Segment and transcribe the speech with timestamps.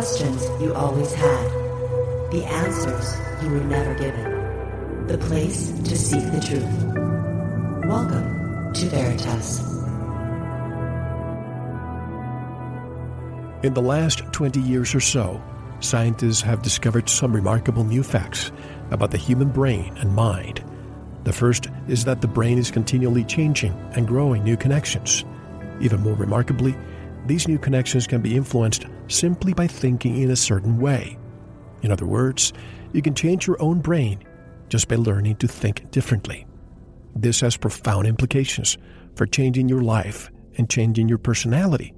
[0.00, 1.50] questions you always had,
[2.30, 7.84] the answers you were never given, the place to seek the truth.
[7.86, 9.60] Welcome to Veritas.
[13.62, 15.38] In the last 20 years or so,
[15.80, 18.52] scientists have discovered some remarkable new facts
[18.90, 20.64] about the human brain and mind.
[21.24, 25.26] The first is that the brain is continually changing and growing new connections.
[25.78, 26.74] Even more remarkably,
[27.26, 31.18] these new connections can be influenced simply by thinking in a certain way.
[31.82, 32.52] In other words,
[32.92, 34.22] you can change your own brain
[34.68, 36.46] just by learning to think differently.
[37.14, 38.78] This has profound implications
[39.16, 41.92] for changing your life and changing your personality.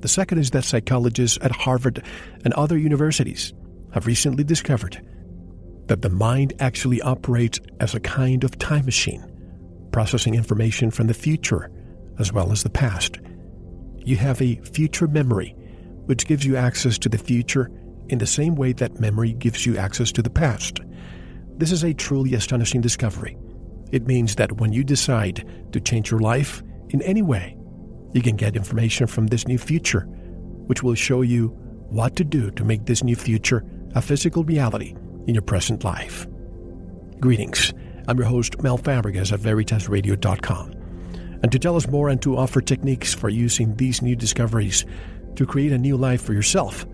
[0.00, 2.04] The second is that psychologists at Harvard
[2.44, 3.54] and other universities
[3.92, 5.00] have recently discovered
[5.86, 9.24] that the mind actually operates as a kind of time machine,
[9.92, 11.70] processing information from the future
[12.18, 13.18] as well as the past.
[13.98, 15.54] You have a future memory,
[16.06, 17.70] which gives you access to the future
[18.08, 20.80] in the same way that memory gives you access to the past.
[21.58, 23.36] This is a truly astonishing discovery.
[23.92, 27.56] It means that when you decide to change your life in any way,
[28.12, 30.02] you can get information from this new future,
[30.66, 31.48] which will show you
[31.88, 34.94] what to do to make this new future a physical reality
[35.26, 36.26] in your present life.
[37.20, 37.72] Greetings.
[38.08, 40.72] I'm your host, Mel Fabregas at VeritasRadio.com.
[41.42, 44.84] And to tell us more and to offer techniques for using these new discoveries
[45.36, 46.86] to create a new life for yourself,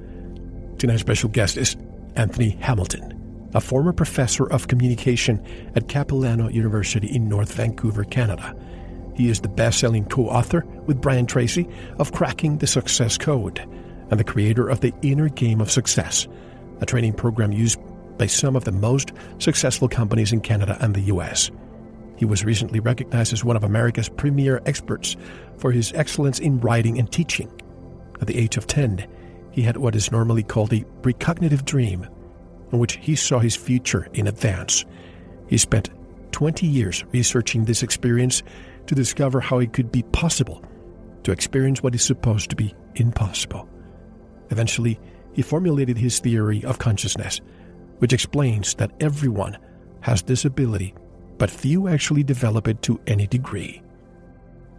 [0.78, 1.76] tonight's special guest is
[2.16, 8.54] Anthony Hamilton, a former professor of communication at Capilano University in North Vancouver, Canada.
[9.14, 11.68] He is the best selling co author with Brian Tracy
[11.98, 13.58] of Cracking the Success Code
[14.10, 16.26] and the creator of the Inner Game of Success,
[16.80, 17.78] a training program used
[18.18, 21.50] by some of the most successful companies in Canada and the US.
[22.16, 25.16] He was recently recognized as one of America's premier experts
[25.58, 27.50] for his excellence in writing and teaching.
[28.22, 29.04] At the age of 10,
[29.50, 32.06] he had what is normally called a precognitive dream,
[32.70, 34.84] in which he saw his future in advance.
[35.48, 35.90] He spent
[36.30, 38.44] 20 years researching this experience
[38.86, 40.64] to discover how it could be possible
[41.24, 43.68] to experience what is supposed to be impossible.
[44.50, 45.00] Eventually,
[45.32, 47.40] he formulated his theory of consciousness,
[47.98, 49.58] which explains that everyone
[50.00, 50.94] has this ability,
[51.38, 53.82] but few actually develop it to any degree.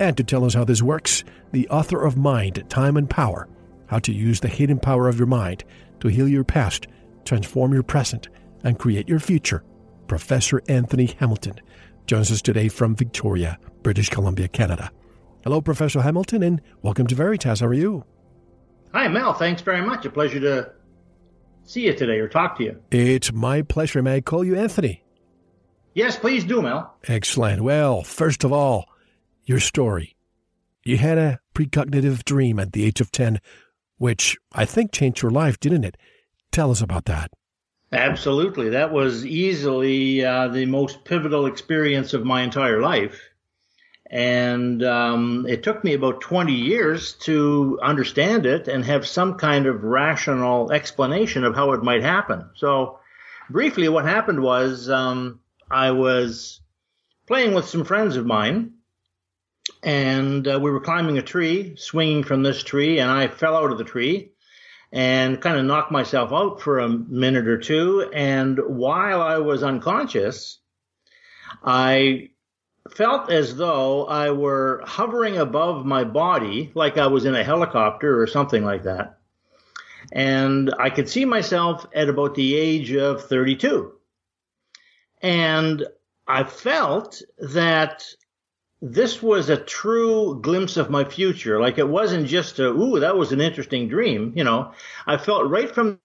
[0.03, 3.47] And to tell us how this works, the author of Mind, Time and Power
[3.87, 5.63] How to Use the Hidden Power of Your Mind
[6.01, 6.87] to Heal Your Past,
[7.23, 8.27] Transform Your Present,
[8.65, 9.63] and Create Your Future,
[10.07, 11.57] Professor Anthony Hamilton,
[12.05, 14.91] joins us today from Victoria, British Columbia, Canada.
[15.45, 17.61] Hello, Professor Hamilton, and welcome to Veritas.
[17.61, 18.03] How are you?
[18.93, 19.31] Hi, Mel.
[19.31, 20.05] Thanks very much.
[20.05, 20.69] A pleasure to
[21.63, 22.83] see you today or talk to you.
[22.91, 24.01] It's my pleasure.
[24.01, 25.01] May I call you Anthony?
[25.93, 26.93] Yes, please do, Mel.
[27.07, 27.61] Excellent.
[27.61, 28.89] Well, first of all,
[29.45, 30.15] your story.
[30.83, 33.39] You had a precognitive dream at the age of 10,
[33.97, 35.97] which I think changed your life, didn't it?
[36.51, 37.31] Tell us about that.
[37.91, 38.69] Absolutely.
[38.69, 43.19] That was easily uh, the most pivotal experience of my entire life.
[44.09, 49.65] And um, it took me about 20 years to understand it and have some kind
[49.65, 52.49] of rational explanation of how it might happen.
[52.55, 52.99] So,
[53.49, 55.39] briefly, what happened was um,
[55.69, 56.61] I was
[57.25, 58.73] playing with some friends of mine,
[59.83, 63.71] and uh, we were climbing a tree, swinging from this tree, and I fell out
[63.71, 64.31] of the tree
[64.93, 68.09] and kind of knocked myself out for a minute or two.
[68.13, 70.59] And while I was unconscious,
[71.63, 72.29] I
[72.91, 78.21] felt as though I were hovering above my body, like I was in a helicopter
[78.21, 79.19] or something like that.
[80.11, 83.93] And I could see myself at about the age of 32.
[85.21, 85.85] And
[86.27, 88.05] I felt that
[88.85, 91.57] this was a true glimpse of my future.
[91.57, 94.33] Like it wasn't just a, ooh, that was an interesting dream.
[94.35, 94.73] You know,
[95.07, 95.99] I felt right from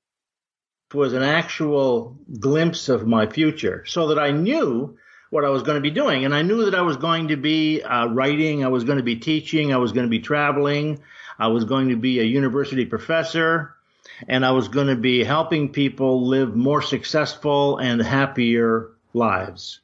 [0.94, 4.96] was an actual glimpse of my future so that I knew
[5.30, 6.24] what I was going to be doing.
[6.24, 9.04] And I knew that I was going to be uh, writing, I was going to
[9.04, 11.02] be teaching, I was going to be traveling,
[11.36, 13.74] I was going to be a university professor,
[14.28, 19.80] and I was going to be helping people live more successful and happier lives.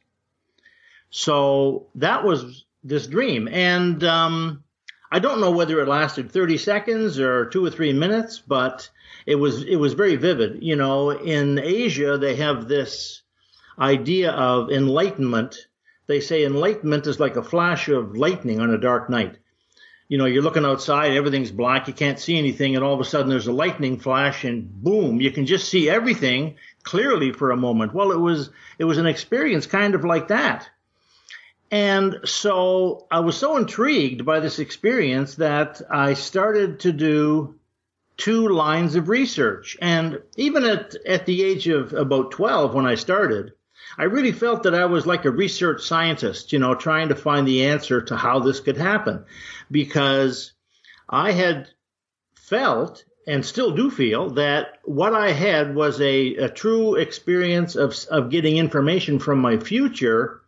[1.11, 3.49] So that was this dream.
[3.49, 4.63] And um,
[5.11, 8.91] I don't know whether it lasted 30 seconds or two or three minutes, but
[9.27, 10.63] it was it was very vivid.
[10.63, 13.23] You know, in Asia they have this
[13.79, 15.57] idea of enlightenment.
[16.07, 19.39] They say enlightenment is like a flash of lightning on a dark night.
[20.07, 23.05] You know, you're looking outside, everything's black, you can't see anything, and all of a
[23.05, 27.57] sudden there's a lightning flash, and boom, you can just see everything clearly for a
[27.57, 27.95] moment.
[27.95, 30.69] Well, it was it was an experience kind of like that.
[31.71, 37.57] And so I was so intrigued by this experience that I started to do
[38.17, 39.77] two lines of research.
[39.81, 43.53] And even at, at the age of about 12 when I started,
[43.99, 47.47] I really felt that I was like a research scientist, you know, trying to find
[47.47, 49.25] the answer to how this could happen
[49.71, 50.53] because
[51.09, 51.69] I had
[52.35, 57.97] felt and still do feel that what I had was a, a true experience of,
[58.11, 60.43] of getting information from my future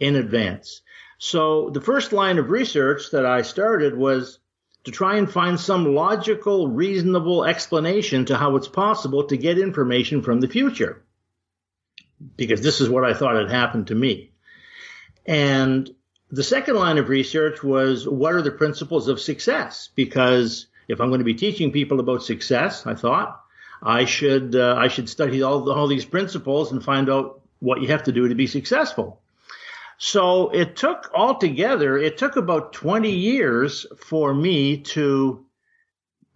[0.00, 0.82] in advance.
[1.18, 4.38] So the first line of research that I started was
[4.84, 10.22] to try and find some logical, reasonable explanation to how it's possible to get information
[10.22, 11.02] from the future.
[12.36, 14.32] Because this is what I thought had happened to me.
[15.26, 15.90] And
[16.30, 19.90] the second line of research was what are the principles of success?
[19.94, 23.42] Because if I'm going to be teaching people about success, I thought
[23.82, 27.88] I should uh, I should study all all these principles and find out what you
[27.88, 29.20] have to do to be successful.
[29.98, 35.46] So it took altogether, it took about 20 years for me to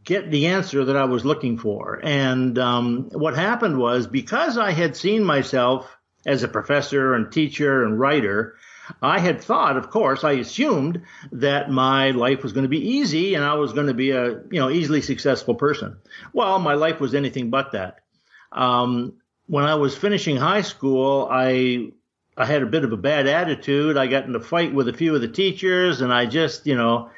[0.04, 2.00] get the answer that I was looking for.
[2.02, 5.94] And um, what happened was because I had seen myself
[6.26, 8.56] as a professor and teacher and writer,
[9.02, 11.02] I had thought, of course, I assumed
[11.32, 14.42] that my life was going to be easy and I was going to be a
[14.50, 15.96] you know easily successful person.
[16.32, 18.00] Well, my life was anything but that.
[18.52, 19.14] Um,
[19.46, 21.92] when I was finishing high school, I
[22.36, 23.96] I had a bit of a bad attitude.
[23.96, 26.76] I got in a fight with a few of the teachers, and I just, you
[26.76, 27.10] know,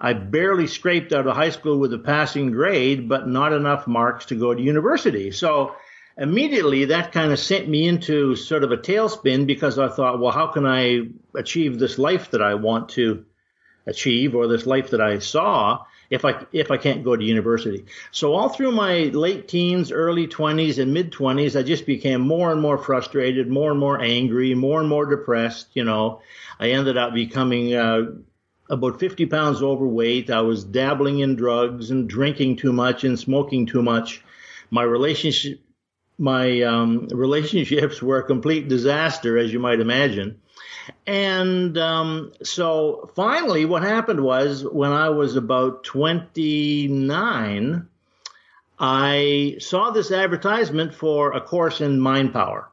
[0.00, 4.26] I barely scraped out of high school with a passing grade, but not enough marks
[4.26, 5.32] to go to university.
[5.32, 5.74] So
[6.16, 10.32] immediately that kind of sent me into sort of a tailspin because I thought, well,
[10.32, 13.24] how can I achieve this life that I want to
[13.86, 15.84] achieve or this life that I saw?
[16.10, 17.84] If I if I can't go to university.
[18.12, 22.50] So all through my late teens, early 20s, and mid 20s, I just became more
[22.50, 25.68] and more frustrated, more and more angry, more and more depressed.
[25.74, 26.22] You know,
[26.58, 28.06] I ended up becoming uh,
[28.70, 30.30] about 50 pounds overweight.
[30.30, 34.22] I was dabbling in drugs and drinking too much and smoking too much.
[34.70, 35.60] My relationship
[36.18, 40.40] my um, relationships were a complete disaster, as you might imagine.
[41.06, 47.88] And um, so finally, what happened was when I was about 29,
[48.78, 52.70] I saw this advertisement for a course in mind power.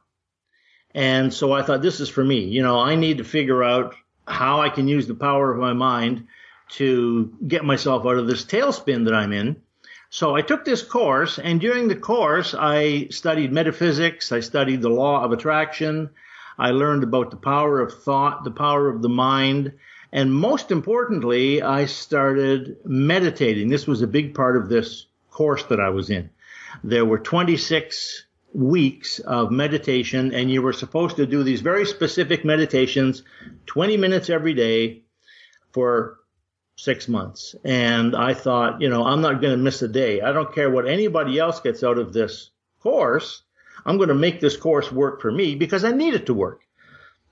[0.93, 2.45] And so I thought, this is for me.
[2.45, 3.95] You know, I need to figure out
[4.27, 6.27] how I can use the power of my mind
[6.67, 9.57] to get myself out of this tailspin that I'm in.
[10.09, 14.89] So I took this course, and during the course, I studied metaphysics, I studied the
[14.89, 16.11] law of attraction,
[16.57, 19.73] I learned about the power of thought, the power of the mind,
[20.11, 23.67] and most importantly, I started meditating.
[23.69, 26.29] This was a big part of this course that I was in.
[26.83, 32.45] There were 26 weeks of meditation, and you were supposed to do these very specific
[32.45, 33.23] meditations,
[33.65, 35.03] 20 minutes every day
[35.73, 36.19] for
[36.77, 37.55] six months.
[37.65, 40.21] And I thought, you know, I'm not going to miss a day.
[40.21, 43.43] I don't care what anybody else gets out of this course.
[43.85, 46.61] I'm going to make this course work for me because I need it to work.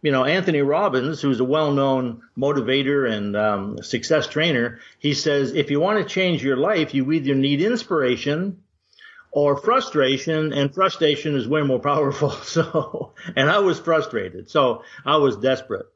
[0.02, 5.72] You know, Anthony Robbins, who's a well-known motivator and um, success trainer, he says if
[5.72, 8.62] you want to change your life, you either need inspiration
[9.32, 12.30] or frustration, and frustration is way more powerful.
[12.44, 15.88] So, and I was frustrated, so I was desperate.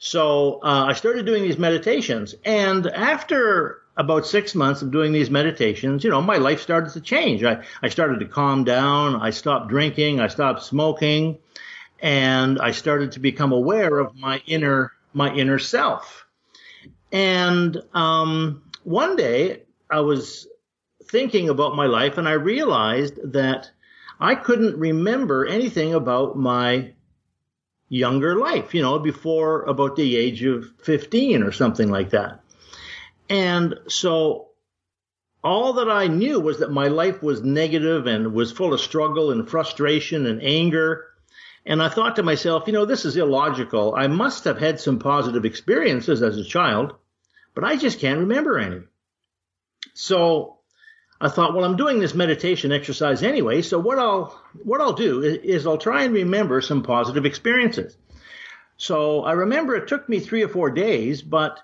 [0.00, 5.30] So uh, I started doing these meditations, and after about six months of doing these
[5.30, 7.44] meditations, you know, my life started to change.
[7.44, 9.16] I, I started to calm down.
[9.20, 10.20] I stopped drinking.
[10.20, 11.38] I stopped smoking.
[12.00, 16.24] And I started to become aware of my inner, my inner self.
[17.12, 20.48] And, um, one day I was
[21.04, 23.70] thinking about my life and I realized that
[24.18, 26.94] I couldn't remember anything about my
[27.90, 32.40] younger life, you know, before about the age of 15 or something like that.
[33.28, 34.48] And so
[35.42, 39.32] all that I knew was that my life was negative and was full of struggle
[39.32, 41.06] and frustration and anger.
[41.66, 43.94] And I thought to myself, you know, this is illogical.
[43.94, 46.94] I must have had some positive experiences as a child,
[47.54, 48.82] but I just can't remember any.
[49.94, 50.59] So
[51.20, 55.22] I thought, well, I'm doing this meditation exercise anyway, so what I'll what I'll do
[55.22, 57.96] is, is I'll try and remember some positive experiences.
[58.78, 61.60] So I remember it took me three or four days, but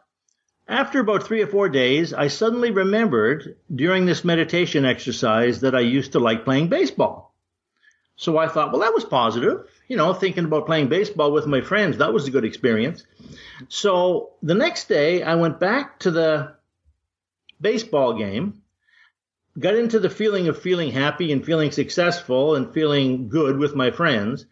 [0.68, 5.80] after about three or four days, I suddenly remembered during this meditation exercise that I
[5.80, 7.32] used to like playing baseball.
[8.16, 9.66] So I thought, well, that was positive.
[9.88, 13.06] You know, thinking about playing baseball with my friends, that was a good experience.
[13.68, 16.54] So the next day, I went back to the
[17.60, 18.62] baseball game,
[19.58, 23.90] got into the feeling of feeling happy and feeling successful and feeling good with my
[23.90, 24.46] friends.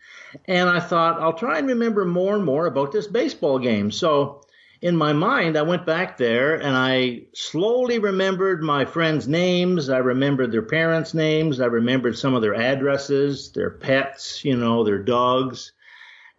[0.47, 3.91] And I thought, I'll try and remember more and more about this baseball game.
[3.91, 4.43] So
[4.81, 9.89] in my mind, I went back there and I slowly remembered my friends' names.
[9.89, 11.61] I remembered their parents' names.
[11.61, 15.73] I remembered some of their addresses, their pets, you know, their dogs.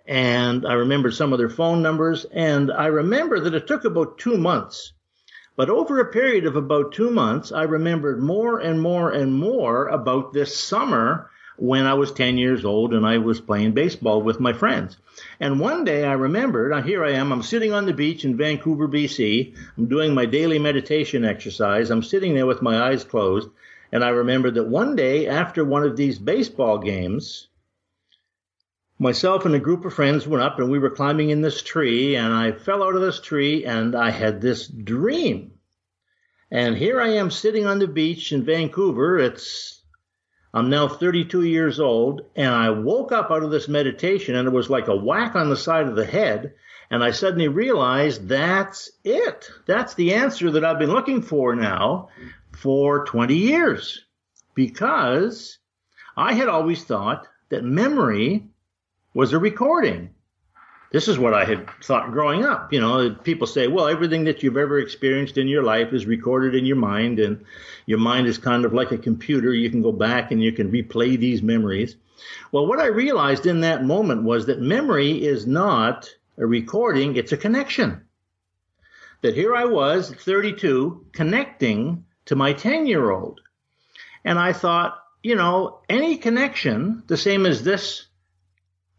[0.08, 2.26] And I remembered some of their phone numbers.
[2.26, 4.94] And I remember that it took about two months.
[5.58, 9.88] But over a period of about two months, I remembered more and more and more
[9.88, 14.42] about this summer when I was 10 years old and I was playing baseball with
[14.42, 14.98] my friends.
[15.40, 18.36] And one day I remembered, uh, here I am, I'm sitting on the beach in
[18.36, 19.56] Vancouver, BC.
[19.78, 21.90] I'm doing my daily meditation exercise.
[21.90, 23.50] I'm sitting there with my eyes closed.
[23.94, 27.48] And I remembered that one day after one of these baseball games,
[28.98, 32.16] myself and a group of friends went up and we were climbing in this tree
[32.16, 35.52] and I fell out of this tree and I had this dream.
[36.52, 39.20] And here I am sitting on the beach in Vancouver.
[39.20, 39.76] It's
[40.56, 44.54] I'm now 32 years old, and I woke up out of this meditation, and it
[44.54, 46.54] was like a whack on the side of the head.
[46.90, 49.50] And I suddenly realized that's it.
[49.66, 52.08] That's the answer that I've been looking for now
[52.54, 54.06] for 20 years.
[54.54, 55.58] Because
[56.16, 58.48] I had always thought that memory
[59.16, 60.10] was a recording.
[60.92, 62.74] This is what I had thought growing up.
[62.74, 66.54] You know, people say, well, everything that you've ever experienced in your life is recorded
[66.54, 67.46] in your mind, and
[67.86, 69.54] your mind is kind of like a computer.
[69.54, 71.96] You can go back and you can replay these memories.
[72.52, 77.32] Well, what I realized in that moment was that memory is not a recording, it's
[77.32, 78.02] a connection.
[79.22, 83.40] That here I was, 32, connecting to my 10 year old.
[84.26, 88.08] And I thought, you know, any connection, the same as this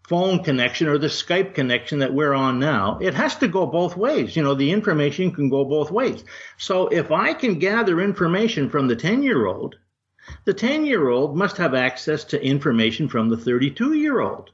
[0.09, 3.97] phone connection or the Skype connection that we're on now, it has to go both
[3.97, 4.37] ways.
[4.37, 6.25] You know, the information can go both ways.
[6.59, 9.77] So if I can gather information from the 10 year old,
[10.45, 14.51] the 10 year old must have access to information from the 32 year old.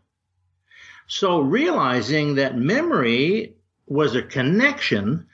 [1.07, 3.57] So realizing that memory
[3.87, 5.27] was a connection,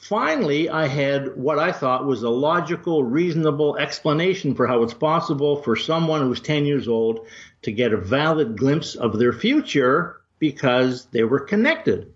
[0.00, 5.62] finally I had what I thought was a logical, reasonable explanation for how it's possible
[5.62, 7.26] for someone who's 10 years old
[7.62, 12.12] to get a valid glimpse of their future because they were connected.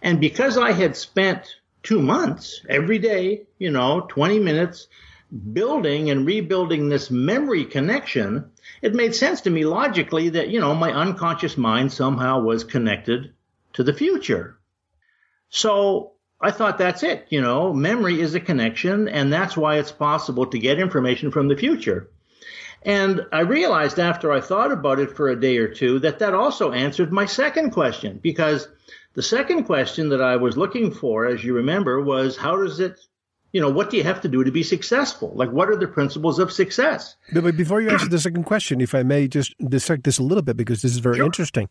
[0.00, 4.86] And because I had spent two months every day, you know, 20 minutes
[5.52, 8.52] building and rebuilding this memory connection,
[8.82, 13.32] it made sense to me logically that, you know, my unconscious mind somehow was connected
[13.72, 14.58] to the future.
[15.48, 17.26] So I thought that's it.
[17.30, 21.48] You know, memory is a connection, and that's why it's possible to get information from
[21.48, 22.10] the future.
[22.82, 26.34] And I realized after I thought about it for a day or two that that
[26.34, 28.68] also answered my second question because
[29.14, 33.00] the second question that I was looking for, as you remember, was how does it,
[33.52, 35.32] you know, what do you have to do to be successful?
[35.34, 37.16] Like, what are the principles of success?
[37.32, 40.42] But before you answer the second question, if I may just dissect this a little
[40.42, 41.26] bit because this is very sure.
[41.26, 41.68] interesting.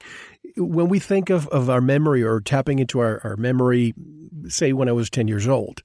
[0.58, 3.94] When we think of, of our memory or tapping into our, our memory,
[4.48, 5.84] say when I was 10 years old,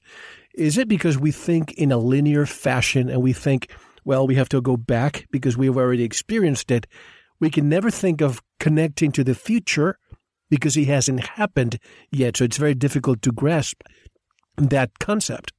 [0.55, 3.71] is it because we think in a linear fashion and we think,
[4.03, 6.87] well, we have to go back because we've already experienced it.
[7.39, 9.97] We can never think of connecting to the future
[10.49, 11.79] because it hasn't happened
[12.11, 12.37] yet.
[12.37, 13.81] So it's very difficult to grasp
[14.57, 15.53] that concept.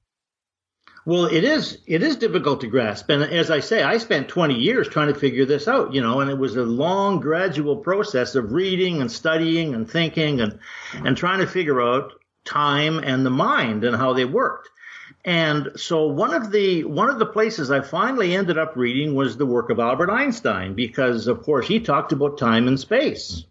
[1.05, 4.55] Well, it is it is difficult to grasp, and as I say, I spent 20
[4.55, 8.37] years trying to figure this out, you know, and it was a long, gradual process
[8.37, 10.61] of reading and studying and thinking and
[10.95, 12.13] and trying to figure out
[12.45, 14.69] time and the mind and how they worked.
[15.25, 19.37] And so one of the one of the places I finally ended up reading was
[19.37, 23.45] the work of Albert Einstein because of course he talked about time and space.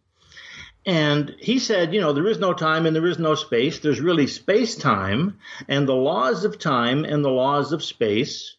[0.85, 3.79] And he said, you know, there is no time and there is no space.
[3.79, 8.55] There's really space time and the laws of time and the laws of space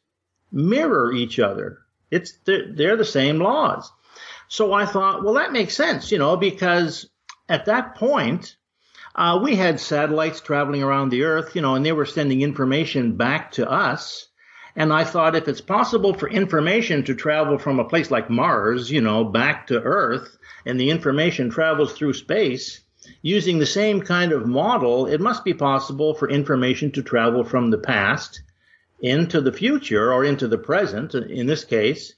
[0.52, 1.78] mirror each other.
[2.10, 3.90] It's they're, they're the same laws.
[4.48, 7.08] So I thought, well, that makes sense, you know, because
[7.48, 8.56] at that point,
[9.14, 13.16] uh, we had satellites traveling around the Earth, you know, and they were sending information
[13.16, 14.28] back to us.
[14.76, 18.90] And I thought if it's possible for information to travel from a place like Mars,
[18.90, 22.80] you know, back to Earth, and the information travels through space,
[23.20, 27.70] using the same kind of model, it must be possible for information to travel from
[27.70, 28.42] the past
[29.00, 32.14] into the future or into the present, in this case.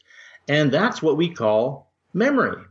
[0.46, 2.62] And that's what we call memory.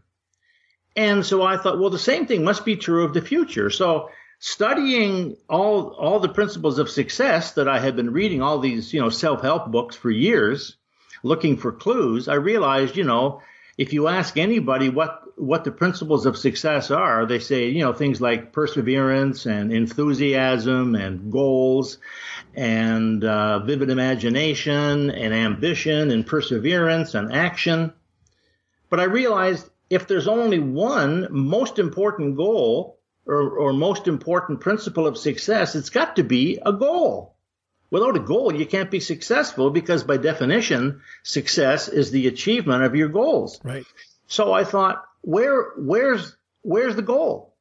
[0.96, 3.72] And so I thought, well, the same thing must be true of the future.
[3.72, 8.94] So studying all all the principles of success that I had been reading all these,
[8.94, 10.76] you know, self-help books for years,
[11.24, 13.42] looking for clues, I realized, you know,
[13.78, 17.94] if you ask anybody what what the principles of success are, they say, you know,
[17.94, 21.98] things like perseverance and enthusiasm and goals
[22.56, 27.94] and uh, vivid imagination and ambition and perseverance and action.
[28.90, 35.08] But I realized if there's only one most important goal or, or most important principle
[35.08, 37.36] of success, it's got to be a goal.
[37.90, 42.96] Without a goal, you can't be successful because by definition, success is the achievement of
[42.96, 43.60] your goals.
[43.64, 43.86] Right.
[44.28, 47.56] So I thought, where, where's, where's the goal?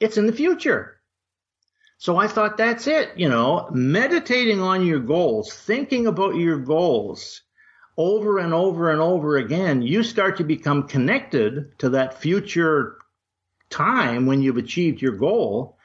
[0.00, 1.00] It's in the future.
[1.98, 7.42] So I thought that's it, you know, meditating on your goals, thinking about your goals
[8.00, 12.96] over and over and over again, you start to become connected to that future
[13.68, 15.76] time when you've achieved your goal.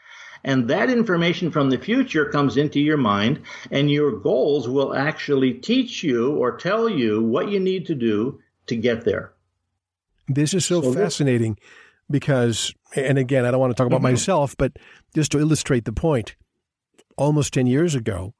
[0.42, 5.56] And that information from the future comes into your mind, and your goals will actually
[5.56, 9.34] teach you or tell you what you need to do to get there.
[10.27, 11.70] This is so, so fascinating this-
[12.10, 14.13] because, and again, I don't want to talk about mm-hmm.
[14.13, 14.74] myself, but
[15.13, 16.36] just to illustrate the point,
[17.17, 18.34] almost 10 years ago,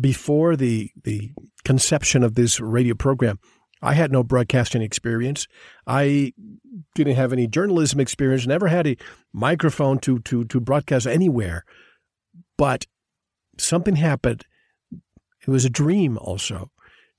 [0.00, 1.30] before the, the
[1.64, 3.38] conception of this radio program,
[3.82, 5.46] I had no broadcasting experience.
[5.86, 6.32] I
[6.94, 8.96] didn't have any journalism experience, never had a
[9.32, 11.64] microphone to, to, to broadcast anywhere.
[12.56, 12.86] But
[13.58, 14.46] something happened.
[14.92, 16.70] It was a dream also.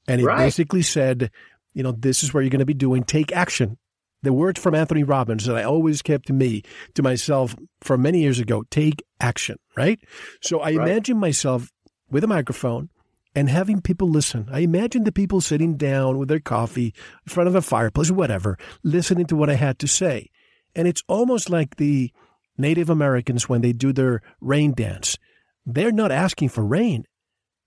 [0.08, 0.38] And it right.
[0.38, 1.32] basically said,
[1.74, 3.78] you know, this is where you're going to be doing, take action.
[4.26, 6.64] The words from Anthony Robbins that I always kept to me,
[6.96, 10.00] to myself for many years ago, take action, right?
[10.42, 10.88] So I right.
[10.88, 11.72] imagine myself
[12.10, 12.90] with a microphone
[13.36, 14.48] and having people listen.
[14.52, 16.92] I imagine the people sitting down with their coffee
[17.28, 20.32] in front of a fireplace, whatever, listening to what I had to say.
[20.76, 22.12] And it's almost like the
[22.58, 25.20] Native Americans when they do their rain dance.
[25.68, 27.06] They're not asking for rain.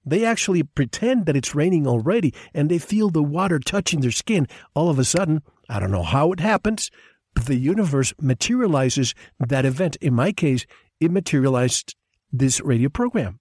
[0.04, 4.46] They actually pretend that it's raining already and they feel the water touching their skin.
[4.74, 6.90] All of a sudden, I don't know how it happens,
[7.34, 9.96] but the universe materializes that event.
[9.96, 10.66] In my case,
[11.00, 11.94] it materialized
[12.32, 13.40] this radio program.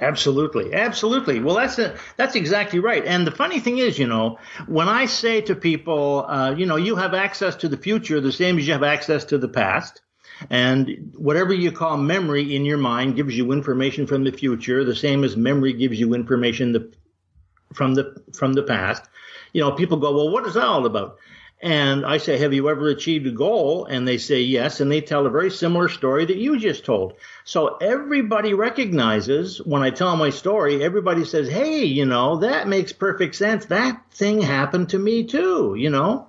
[0.00, 1.40] Absolutely, absolutely.
[1.40, 3.04] Well, that's a, that's exactly right.
[3.04, 6.76] And the funny thing is, you know, when I say to people, uh, you know,
[6.76, 10.00] you have access to the future the same as you have access to the past,
[10.48, 14.96] and whatever you call memory in your mind gives you information from the future, the
[14.96, 16.92] same as memory gives you information the,
[17.74, 19.04] from the from the past.
[19.52, 21.18] You know, people go, well, what is that all about?
[21.62, 23.84] And I say, Have you ever achieved a goal?
[23.84, 24.80] And they say yes.
[24.80, 27.14] And they tell a very similar story that you just told.
[27.44, 32.92] So everybody recognizes when I tell my story, everybody says, Hey, you know, that makes
[32.92, 33.66] perfect sense.
[33.66, 36.28] That thing happened to me too, you know?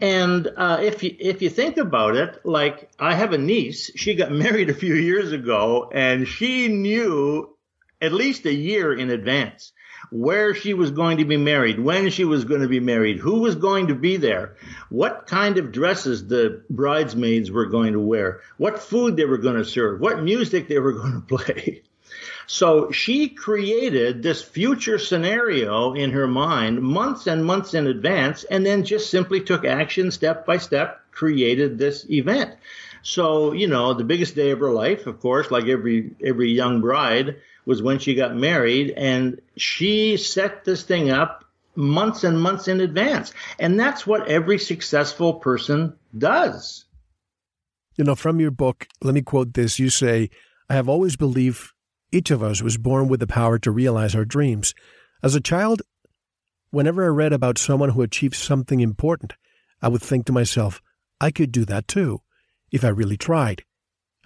[0.00, 4.14] And uh, if you if you think about it, like I have a niece, she
[4.14, 7.56] got married a few years ago, and she knew
[8.00, 9.72] at least a year in advance
[10.10, 13.40] where she was going to be married, when she was going to be married, who
[13.40, 14.56] was going to be there,
[14.88, 19.56] what kind of dresses the bridesmaids were going to wear, what food they were going
[19.56, 21.82] to serve, what music they were going to play.
[22.46, 28.64] So she created this future scenario in her mind months and months in advance, and
[28.64, 32.54] then just simply took action step by step, created this event.
[33.02, 36.80] So, you know, the biggest day of her life, of course, like every every young
[36.80, 37.36] bride,
[37.68, 41.44] was when she got married, and she set this thing up
[41.76, 43.34] months and months in advance.
[43.58, 46.86] And that's what every successful person does.
[47.94, 49.78] You know, from your book, let me quote this.
[49.78, 50.30] You say,
[50.70, 51.72] I have always believed
[52.10, 54.74] each of us was born with the power to realize our dreams.
[55.22, 55.82] As a child,
[56.70, 59.34] whenever I read about someone who achieved something important,
[59.82, 60.80] I would think to myself,
[61.20, 62.22] I could do that too,
[62.72, 63.64] if I really tried.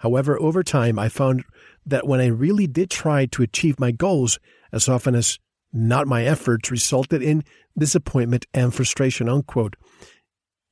[0.03, 1.45] However, over time, I found
[1.85, 4.37] that when I really did try to achieve my goals,
[4.73, 5.39] as often as
[5.71, 7.45] not my efforts resulted in
[7.77, 9.77] disappointment and frustration, unquote.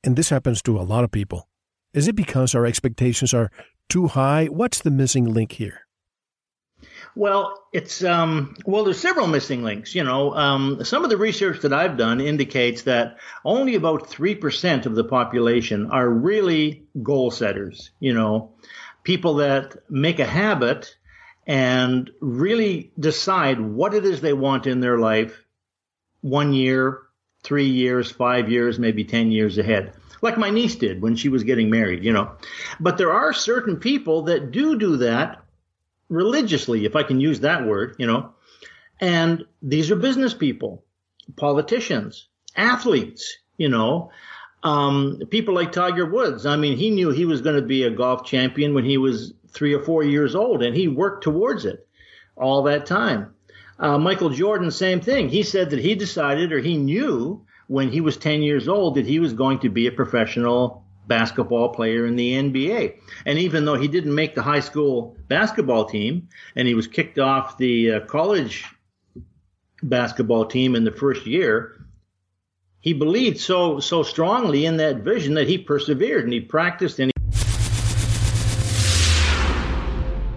[0.04, 1.48] And this happens to a lot of people.
[1.94, 3.50] Is it because our expectations are
[3.88, 4.48] too high?
[4.48, 5.86] What's the missing link here?
[7.14, 8.84] Well, it's um, well.
[8.84, 9.94] There's several missing links.
[9.94, 14.34] You know, um, some of the research that I've done indicates that only about three
[14.34, 17.90] percent of the population are really goal setters.
[18.00, 18.54] You know,
[19.02, 20.96] people that make a habit
[21.46, 25.44] and really decide what it is they want in their life
[26.20, 27.00] one year,
[27.42, 29.92] three years, five years, maybe 10 years ahead.
[30.20, 32.32] Like my niece did when she was getting married, you know.
[32.78, 35.42] But there are certain people that do do that
[36.08, 38.32] religiously, if I can use that word, you know.
[39.00, 40.84] And these are business people,
[41.36, 44.12] politicians, athletes, you know,
[44.62, 46.46] um, people like Tiger Woods.
[46.46, 49.34] I mean, he knew he was going to be a golf champion when he was
[49.48, 51.86] three or four years old, and he worked towards it
[52.36, 53.34] all that time.
[53.78, 55.28] Uh, Michael Jordan, same thing.
[55.28, 59.06] He said that he decided or he knew when he was 10 years old that
[59.06, 62.94] he was going to be a professional basketball player in the NBA.
[63.26, 67.18] And even though he didn't make the high school basketball team and he was kicked
[67.18, 68.64] off the uh, college
[69.82, 71.81] basketball team in the first year,
[72.82, 77.12] he believed so so strongly in that vision that he persevered and he practiced and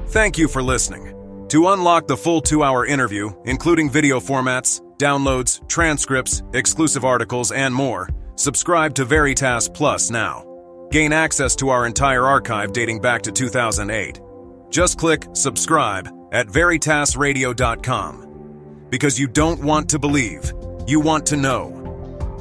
[0.07, 1.11] Thank you for listening.
[1.49, 7.75] To unlock the full two hour interview, including video formats, downloads, transcripts, exclusive articles, and
[7.75, 10.45] more, subscribe to Veritas Plus now.
[10.89, 14.21] Gain access to our entire archive dating back to 2008.
[14.69, 18.87] Just click subscribe at veritasradio.com.
[18.89, 20.53] Because you don't want to believe,
[20.87, 21.84] you want to know.